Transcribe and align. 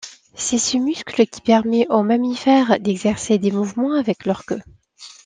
C'est 0.33 0.57
ce 0.57 0.77
muscle 0.77 1.27
qui 1.27 1.41
permet 1.41 1.85
aux 1.89 2.01
mammifères 2.01 2.79
d'exercer 2.79 3.37
des 3.37 3.51
mouvements 3.51 3.93
avec 3.93 4.25
leur 4.25 4.45
queue. 4.45 4.63